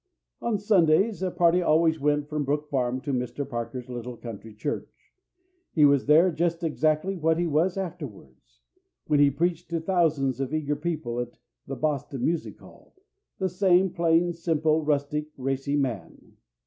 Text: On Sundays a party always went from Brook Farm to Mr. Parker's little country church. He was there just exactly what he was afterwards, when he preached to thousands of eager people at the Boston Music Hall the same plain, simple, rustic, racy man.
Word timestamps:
On 0.41 0.57
Sundays 0.57 1.21
a 1.21 1.29
party 1.29 1.61
always 1.61 1.99
went 1.99 2.27
from 2.27 2.43
Brook 2.43 2.71
Farm 2.71 3.01
to 3.01 3.13
Mr. 3.13 3.47
Parker's 3.47 3.87
little 3.87 4.17
country 4.17 4.51
church. 4.51 5.13
He 5.73 5.85
was 5.85 6.07
there 6.07 6.31
just 6.31 6.63
exactly 6.63 7.15
what 7.15 7.37
he 7.37 7.45
was 7.45 7.77
afterwards, 7.77 8.61
when 9.05 9.19
he 9.19 9.29
preached 9.29 9.69
to 9.69 9.79
thousands 9.79 10.39
of 10.39 10.55
eager 10.55 10.75
people 10.75 11.19
at 11.19 11.37
the 11.67 11.75
Boston 11.75 12.25
Music 12.25 12.57
Hall 12.57 12.95
the 13.37 13.47
same 13.47 13.91
plain, 13.91 14.33
simple, 14.33 14.81
rustic, 14.83 15.27
racy 15.37 15.75
man. 15.75 16.35